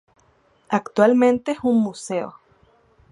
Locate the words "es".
1.51-1.59